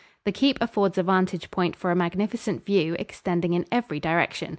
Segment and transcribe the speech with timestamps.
[0.25, 4.49] The keep affords a vantage point for a magnificent view, extending in every direction.